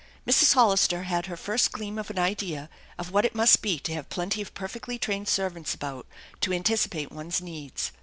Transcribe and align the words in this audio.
Mrs. 0.27 0.55
Hollister 0.55 1.03
had 1.03 1.27
her 1.27 1.37
first 1.37 1.71
gleam 1.71 1.99
of 1.99 2.09
an 2.09 2.17
idea 2.17 2.71
of 2.97 3.11
what 3.11 3.23
it 3.23 3.35
must 3.35 3.61
be 3.61 3.77
to 3.81 3.93
have 3.93 4.09
plenty 4.09 4.41
of 4.41 4.51
perfectly 4.55 4.97
trained 4.97 5.27
servants 5.27 5.75
about 5.75 6.07
to 6.39 6.51
anticipate 6.51 7.11
one's 7.11 7.39
needs. 7.39 7.91